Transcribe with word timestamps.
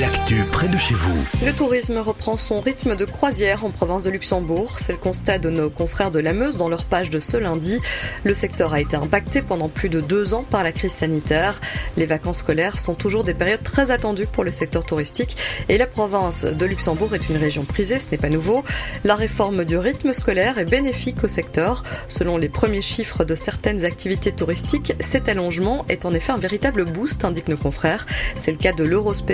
L'actu 0.00 0.44
près 0.50 0.68
de 0.68 0.76
chez 0.76 0.94
vous. 0.94 1.14
Le 1.44 1.52
tourisme 1.52 1.98
reprend 1.98 2.36
son 2.36 2.60
rythme 2.60 2.96
de 2.96 3.04
croisière 3.04 3.64
en 3.64 3.70
province 3.70 4.02
de 4.02 4.10
Luxembourg. 4.10 4.78
C'est 4.78 4.92
le 4.92 4.98
constat 4.98 5.38
de 5.38 5.50
nos 5.50 5.70
confrères 5.70 6.10
de 6.10 6.18
la 6.18 6.32
Meuse 6.32 6.56
dans 6.56 6.68
leur 6.68 6.84
page 6.84 7.10
de 7.10 7.20
ce 7.20 7.36
lundi. 7.36 7.78
Le 8.24 8.34
secteur 8.34 8.74
a 8.74 8.80
été 8.80 8.96
impacté 8.96 9.42
pendant 9.42 9.68
plus 9.68 9.88
de 9.88 10.00
deux 10.00 10.34
ans 10.34 10.44
par 10.48 10.62
la 10.62 10.72
crise 10.72 10.92
sanitaire. 10.92 11.60
Les 11.96 12.06
vacances 12.06 12.38
scolaires 12.38 12.78
sont 12.80 12.94
toujours 12.94 13.24
des 13.24 13.34
périodes 13.34 13.62
très 13.62 13.90
attendues 13.90 14.26
pour 14.26 14.44
le 14.44 14.50
secteur 14.50 14.84
touristique 14.84 15.36
et 15.68 15.78
la 15.78 15.86
province 15.86 16.44
de 16.44 16.66
Luxembourg 16.66 17.14
est 17.14 17.28
une 17.28 17.36
région 17.36 17.64
prisée, 17.64 17.98
ce 17.98 18.10
n'est 18.10 18.18
pas 18.18 18.30
nouveau. 18.30 18.64
La 19.04 19.14
réforme 19.14 19.64
du 19.64 19.78
rythme 19.78 20.12
scolaire 20.12 20.58
est 20.58 20.64
bénéfique 20.64 21.22
au 21.22 21.28
secteur. 21.28 21.84
Selon 22.08 22.36
les 22.36 22.48
premiers 22.48 22.82
chiffres 22.82 23.24
de 23.24 23.34
certaines 23.34 23.84
activités 23.84 24.32
touristiques, 24.32 24.94
cet 25.00 25.28
allongement 25.28 25.84
est 25.88 26.04
en 26.04 26.12
effet 26.12 26.32
un 26.32 26.36
véritable 26.36 26.84
boost, 26.84 27.24
indiquent 27.24 27.48
nos 27.48 27.56
confrères. 27.56 28.06
C'est 28.34 28.52
le 28.52 28.58
cas 28.58 28.72
de 28.72 28.84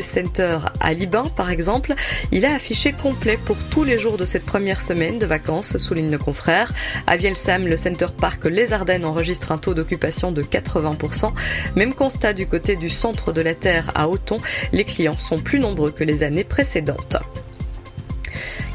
Center 0.01 0.59
à 0.81 0.93
Liban, 0.93 1.29
par 1.29 1.51
exemple, 1.51 1.95
il 2.33 2.45
a 2.45 2.55
affiché 2.55 2.93
complet 2.93 3.39
pour 3.45 3.57
tous 3.71 3.85
les 3.85 3.99
jours 3.99 4.17
de 4.17 4.27
cette 4.27 4.45
première 4.45 4.81
semaine 4.81 5.19
de 5.19 5.27
vacances, 5.27 5.77
souligne 5.79 6.11
nos 6.11 6.19
confrères. 6.19 6.73
À 7.07 7.17
Vielsam, 7.17 7.67
le 7.67 7.77
Center 7.77 8.07
Park 8.17 8.45
Les 8.47 8.73
Ardennes 8.73 9.05
enregistre 9.05 9.53
un 9.53 9.59
taux 9.59 9.75
d'occupation 9.75 10.33
de 10.33 10.43
80%. 10.43 11.33
Même 11.77 11.95
constat 11.95 12.33
du 12.33 12.47
côté 12.47 12.77
du 12.77 12.91
centre 12.91 13.33
de 13.33 13.41
la 13.41 13.55
Terre 13.55 13.91
à 13.95 14.09
Auton, 14.09 14.39
les 14.73 14.85
clients 14.85 15.19
sont 15.19 15.39
plus 15.39 15.59
nombreux 15.59 15.91
que 15.91 16.05
les 16.05 16.23
années 16.23 16.45
précédentes. 16.45 17.17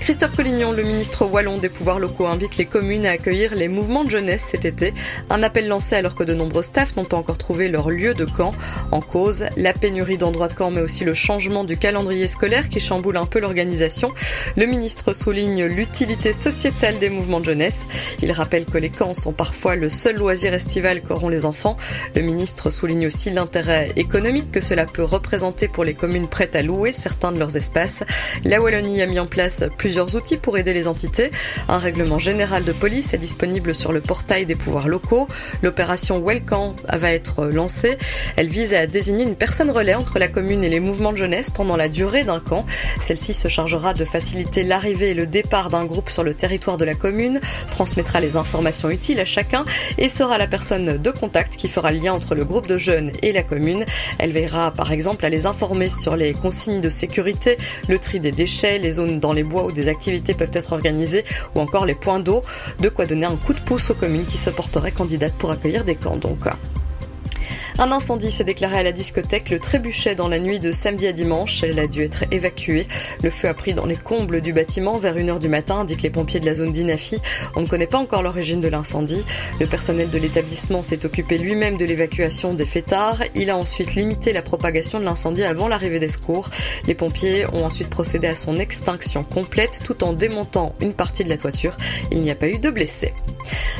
Christophe 0.05 0.35
Collignon, 0.35 0.71
le 0.71 0.83
ministre 0.83 1.25
wallon 1.25 1.57
des 1.57 1.67
pouvoirs 1.67 1.97
locaux, 1.97 2.27
invite 2.27 2.57
les 2.57 2.65
communes 2.65 3.07
à 3.07 3.11
accueillir 3.13 3.55
les 3.55 3.67
mouvements 3.67 4.03
de 4.03 4.11
jeunesse 4.11 4.43
cet 4.51 4.63
été. 4.63 4.93
Un 5.31 5.41
appel 5.41 5.67
lancé 5.67 5.95
alors 5.95 6.13
que 6.13 6.23
de 6.23 6.35
nombreux 6.35 6.61
staffs 6.61 6.95
n'ont 6.95 7.05
pas 7.05 7.17
encore 7.17 7.39
trouvé 7.39 7.69
leur 7.69 7.89
lieu 7.89 8.13
de 8.13 8.23
camp. 8.23 8.51
En 8.91 8.99
cause, 8.99 9.45
la 9.57 9.73
pénurie 9.73 10.19
d'endroits 10.19 10.47
de 10.47 10.53
camp, 10.53 10.69
mais 10.69 10.81
aussi 10.81 11.05
le 11.05 11.15
changement 11.15 11.63
du 11.63 11.75
calendrier 11.75 12.27
scolaire 12.27 12.69
qui 12.69 12.79
chamboule 12.79 13.17
un 13.17 13.25
peu 13.25 13.39
l'organisation. 13.39 14.11
Le 14.55 14.67
ministre 14.67 15.11
souligne 15.11 15.65
l'utilité 15.65 16.33
sociétale 16.33 16.99
des 16.99 17.09
mouvements 17.09 17.39
de 17.39 17.45
jeunesse. 17.45 17.85
Il 18.21 18.31
rappelle 18.31 18.67
que 18.67 18.77
les 18.77 18.91
camps 18.91 19.15
sont 19.15 19.33
parfois 19.33 19.75
le 19.75 19.89
seul 19.89 20.17
loisir 20.17 20.53
estival 20.53 21.01
qu'auront 21.01 21.29
les 21.29 21.45
enfants. 21.45 21.77
Le 22.15 22.21
ministre 22.21 22.69
souligne 22.69 23.07
aussi 23.07 23.31
l'intérêt 23.31 23.91
économique 23.95 24.51
que 24.51 24.61
cela 24.61 24.85
peut 24.85 25.03
représenter 25.03 25.67
pour 25.67 25.83
les 25.83 25.95
communes 25.95 26.27
prêtes 26.27 26.55
à 26.55 26.61
louer 26.61 26.93
certains 26.93 27.31
de 27.31 27.39
leurs 27.39 27.57
espaces. 27.57 28.03
La 28.43 28.61
Wallonie 28.61 29.01
a 29.01 29.07
mis 29.07 29.17
en 29.17 29.25
place 29.25 29.63
outils 29.99 30.37
pour 30.37 30.57
aider 30.57 30.73
les 30.73 30.87
entités. 30.87 31.31
Un 31.69 31.77
règlement 31.77 32.19
général 32.19 32.63
de 32.63 32.71
police 32.71 33.13
est 33.13 33.17
disponible 33.17 33.73
sur 33.73 33.91
le 33.91 34.01
portail 34.01 34.45
des 34.45 34.55
pouvoirs 34.55 34.87
locaux. 34.87 35.27
L'opération 35.61 36.23
Welcome 36.25 36.73
va 36.91 37.11
être 37.11 37.45
lancée. 37.45 37.97
Elle 38.35 38.47
vise 38.47 38.73
à 38.73 38.87
désigner 38.87 39.23
une 39.23 39.35
personne 39.35 39.71
relais 39.71 39.95
entre 39.95 40.19
la 40.19 40.27
commune 40.27 40.63
et 40.63 40.69
les 40.69 40.79
mouvements 40.79 41.11
de 41.11 41.17
jeunesse 41.17 41.49
pendant 41.49 41.77
la 41.77 41.89
durée 41.89 42.23
d'un 42.23 42.39
camp. 42.39 42.65
Celle-ci 42.99 43.33
se 43.33 43.47
chargera 43.47 43.93
de 43.93 44.05
faciliter 44.05 44.63
l'arrivée 44.63 45.11
et 45.11 45.13
le 45.13 45.27
départ 45.27 45.69
d'un 45.69 45.85
groupe 45.85 46.09
sur 46.09 46.23
le 46.23 46.33
territoire 46.33 46.77
de 46.77 46.85
la 46.85 46.95
commune, 46.95 47.39
transmettra 47.71 48.19
les 48.19 48.35
informations 48.35 48.89
utiles 48.89 49.19
à 49.19 49.25
chacun 49.25 49.65
et 49.97 50.09
sera 50.09 50.37
la 50.37 50.47
personne 50.47 50.97
de 50.97 51.11
contact 51.11 51.55
qui 51.55 51.67
fera 51.67 51.91
le 51.91 51.99
lien 51.99 52.13
entre 52.13 52.35
le 52.35 52.45
groupe 52.45 52.67
de 52.67 52.77
jeunes 52.77 53.11
et 53.21 53.31
la 53.31 53.43
commune. 53.43 53.85
Elle 54.19 54.31
veillera 54.31 54.71
par 54.71 54.91
exemple 54.91 55.25
à 55.25 55.29
les 55.29 55.45
informer 55.45 55.89
sur 55.89 56.15
les 56.15 56.33
consignes 56.33 56.81
de 56.81 56.89
sécurité, 56.89 57.57
le 57.87 57.99
tri 57.99 58.19
des 58.19 58.31
déchets, 58.31 58.79
les 58.79 58.91
zones 58.91 59.19
dans 59.19 59.33
les 59.33 59.43
bois 59.43 59.65
ou 59.65 59.71
des 59.71 59.84
activités 59.87 60.33
peuvent 60.33 60.51
être 60.53 60.73
organisées 60.73 61.23
ou 61.55 61.59
encore 61.59 61.85
les 61.85 61.95
points 61.95 62.19
d'eau, 62.19 62.43
de 62.79 62.89
quoi 62.89 63.05
donner 63.05 63.25
un 63.25 63.35
coup 63.35 63.53
de 63.53 63.59
pouce 63.59 63.89
aux 63.89 63.95
communes 63.95 64.25
qui 64.25 64.37
se 64.37 64.49
porteraient 64.49 64.91
candidates 64.91 65.35
pour 65.35 65.51
accueillir 65.51 65.83
des 65.83 65.95
camps. 65.95 66.17
Donc, 66.17 66.45
un 67.77 67.91
incendie 67.91 68.31
s'est 68.31 68.43
déclaré 68.43 68.77
à 68.77 68.83
la 68.83 68.91
discothèque 68.93 69.49
Le 69.49 69.59
Trébuchet 69.59 70.15
dans 70.15 70.29
la 70.29 70.39
nuit 70.39 70.59
de 70.59 70.71
samedi 70.71 71.07
à 71.07 71.11
dimanche. 71.11 71.61
Elle 71.63 71.77
a 71.77 71.87
dû 71.87 72.03
être 72.03 72.23
évacuée. 72.31 72.87
Le 73.21 73.29
feu 73.29 73.49
a 73.49 73.53
pris 73.53 73.73
dans 73.73 73.85
les 73.85 73.97
combles 73.97 74.39
du 74.39 74.53
bâtiment 74.53 74.97
vers 74.97 75.15
1h 75.15 75.39
du 75.39 75.49
matin, 75.49 75.79
indiquent 75.79 76.03
les 76.03 76.09
pompiers 76.09 76.39
de 76.39 76.45
la 76.45 76.53
zone 76.53 76.71
d'Inafi. 76.71 77.19
On 77.55 77.61
ne 77.61 77.67
connaît 77.67 77.87
pas 77.87 77.97
encore 77.97 78.23
l'origine 78.23 78.61
de 78.61 78.69
l'incendie. 78.69 79.25
Le 79.59 79.65
personnel 79.65 80.09
de 80.09 80.17
l'établissement 80.17 80.83
s'est 80.83 81.05
occupé 81.05 81.37
lui-même 81.37 81.77
de 81.77 81.85
l'évacuation 81.85 82.53
des 82.53 82.65
fêtards. 82.65 83.19
Il 83.35 83.49
a 83.49 83.57
ensuite 83.57 83.95
limité 83.95 84.31
la 84.31 84.41
propagation 84.41 84.99
de 84.99 85.03
l'incendie 85.03 85.43
avant 85.43 85.67
l'arrivée 85.67 85.99
des 85.99 86.09
secours. 86.09 86.49
Les 86.87 86.95
pompiers 86.95 87.45
ont 87.51 87.65
ensuite 87.65 87.89
procédé 87.89 88.27
à 88.27 88.35
son 88.35 88.57
extinction 88.57 89.23
complète 89.23 89.81
tout 89.83 90.03
en 90.03 90.13
démontant 90.13 90.75
une 90.81 90.93
partie 90.93 91.23
de 91.23 91.29
la 91.29 91.37
toiture. 91.37 91.75
Il 92.11 92.21
n'y 92.21 92.31
a 92.31 92.35
pas 92.35 92.47
eu 92.47 92.57
de 92.57 92.69
blessés. 92.69 93.13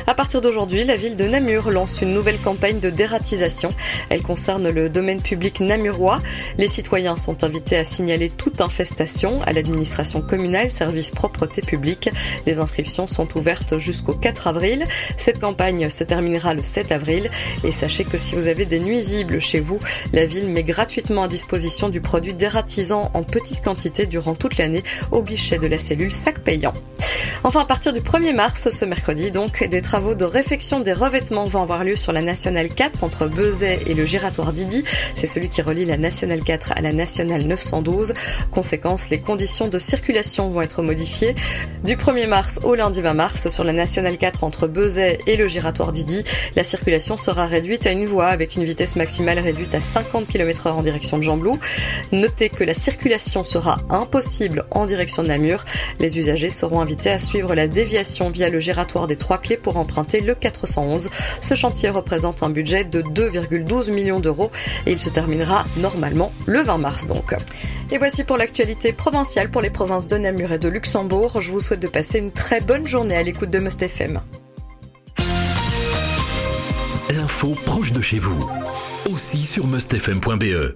À 0.06 0.14
partir 0.14 0.40
d'aujourd'hui, 0.40 0.84
la 0.84 0.96
ville 0.96 1.16
de 1.16 1.24
Namur 1.24 1.70
lance 1.70 2.00
une 2.00 2.14
nouvelle 2.14 2.38
campagne 2.38 2.78
de 2.78 2.90
dératisation. 2.90 3.70
Elle 4.10 4.22
concerne 4.22 4.68
le 4.68 4.88
domaine 4.88 5.20
public 5.20 5.60
namurois. 5.60 6.18
Les 6.58 6.68
citoyens 6.68 7.16
sont 7.16 7.44
invités 7.44 7.76
à 7.76 7.84
signaler 7.84 8.30
toute 8.30 8.60
infestation 8.60 9.40
à 9.42 9.52
l'administration 9.52 10.22
communale, 10.22 10.70
service 10.70 11.10
propreté 11.10 11.62
publique. 11.62 12.10
Les 12.46 12.58
inscriptions 12.58 13.06
sont 13.06 13.36
ouvertes 13.36 13.78
jusqu'au 13.78 14.12
4 14.12 14.46
avril. 14.48 14.84
Cette 15.16 15.40
campagne 15.40 15.90
se 15.90 16.04
terminera 16.04 16.54
le 16.54 16.62
7 16.62 16.92
avril. 16.92 17.30
Et 17.64 17.72
sachez 17.72 18.04
que 18.04 18.18
si 18.18 18.34
vous 18.34 18.48
avez 18.48 18.64
des 18.64 18.80
nuisibles 18.80 19.40
chez 19.40 19.60
vous, 19.60 19.78
la 20.12 20.26
ville 20.26 20.48
met 20.48 20.62
gratuitement 20.62 21.24
à 21.24 21.28
disposition 21.28 21.88
du 21.88 22.00
produit 22.00 22.34
dératisant 22.34 23.10
en 23.14 23.22
petite 23.22 23.62
quantité 23.62 24.06
durant 24.06 24.34
toute 24.34 24.58
l'année 24.58 24.82
au 25.12 25.22
guichet 25.22 25.58
de 25.58 25.66
la 25.66 25.78
cellule 25.78 26.12
sac 26.12 26.40
payant. 26.40 26.72
Enfin, 27.44 27.60
à 27.60 27.64
partir 27.64 27.92
du 27.92 28.00
1er 28.00 28.34
mars, 28.34 28.68
ce 28.70 28.84
mercredi, 28.84 29.30
donc, 29.30 29.62
des 29.64 29.82
travaux 29.82 30.14
de 30.14 30.24
réfection 30.24 30.80
des 30.80 30.92
revêtements 30.92 31.44
vont 31.44 31.62
avoir 31.62 31.84
lieu 31.84 31.96
sur 31.96 32.12
la 32.12 32.22
Nationale 32.22 32.68
4 32.68 33.04
entre 33.04 33.26
Bezet 33.26 33.75
et 33.86 33.94
le 33.94 34.04
giratoire 34.04 34.52
Didi. 34.52 34.84
C'est 35.14 35.26
celui 35.26 35.48
qui 35.48 35.62
relie 35.62 35.84
la 35.84 35.96
Nationale 35.96 36.42
4 36.42 36.72
à 36.76 36.80
la 36.80 36.92
Nationale 36.92 37.42
912. 37.42 38.14
Conséquence, 38.50 39.10
les 39.10 39.20
conditions 39.20 39.68
de 39.68 39.78
circulation 39.78 40.50
vont 40.50 40.62
être 40.62 40.82
modifiées. 40.82 41.34
Du 41.84 41.96
1er 41.96 42.26
mars 42.26 42.60
au 42.64 42.74
lundi 42.74 43.00
20 43.00 43.14
mars, 43.14 43.48
sur 43.48 43.64
la 43.64 43.72
Nationale 43.72 44.18
4 44.18 44.44
entre 44.44 44.66
Bezet 44.66 45.18
et 45.26 45.36
le 45.36 45.48
giratoire 45.48 45.92
Didi, 45.92 46.24
la 46.54 46.64
circulation 46.64 47.16
sera 47.16 47.46
réduite 47.46 47.86
à 47.86 47.92
une 47.92 48.06
voie 48.06 48.26
avec 48.26 48.56
une 48.56 48.64
vitesse 48.64 48.96
maximale 48.96 49.38
réduite 49.38 49.74
à 49.74 49.80
50 49.80 50.26
km 50.26 50.68
h 50.68 50.70
en 50.70 50.82
direction 50.82 51.18
de 51.18 51.22
Jamblou. 51.22 51.58
Notez 52.12 52.48
que 52.48 52.64
la 52.64 52.74
circulation 52.74 53.44
sera 53.44 53.76
impossible 53.90 54.64
en 54.70 54.84
direction 54.84 55.22
de 55.22 55.28
Namur. 55.28 55.64
Les 56.00 56.18
usagers 56.18 56.50
seront 56.50 56.80
invités 56.80 57.10
à 57.10 57.18
suivre 57.18 57.54
la 57.54 57.68
déviation 57.68 58.30
via 58.30 58.48
le 58.48 58.60
giratoire 58.60 59.06
des 59.06 59.16
Trois 59.16 59.38
Clés 59.38 59.56
pour 59.56 59.76
emprunter 59.76 60.20
le 60.20 60.34
411. 60.34 61.10
Ce 61.40 61.54
chantier 61.54 61.90
représente 61.90 62.42
un 62.42 62.50
budget 62.50 62.84
de 62.84 63.02
2,12 63.66 63.92
millions 63.92 64.20
d'euros 64.20 64.50
et 64.86 64.92
il 64.92 65.00
se 65.00 65.08
terminera 65.08 65.64
normalement 65.78 66.32
le 66.46 66.60
20 66.60 66.78
mars 66.78 67.06
donc. 67.06 67.34
Et 67.90 67.98
voici 67.98 68.24
pour 68.24 68.36
l'actualité 68.36 68.92
provinciale 68.92 69.50
pour 69.50 69.62
les 69.62 69.70
provinces 69.70 70.06
de 70.06 70.16
Namur 70.18 70.52
et 70.52 70.58
de 70.58 70.68
Luxembourg. 70.68 71.40
Je 71.40 71.52
vous 71.52 71.60
souhaite 71.60 71.80
de 71.80 71.88
passer 71.88 72.18
une 72.18 72.32
très 72.32 72.60
bonne 72.60 72.86
journée 72.86 73.16
à 73.16 73.22
l'écoute 73.22 73.50
de 73.50 73.58
Must 73.58 73.82
FM. 73.82 74.20
L'info 77.10 77.54
proche 77.64 77.92
de 77.92 78.02
chez 78.02 78.18
vous, 78.18 78.50
aussi 79.08 79.38
sur 79.38 79.66
mustfm.be. 79.68 80.74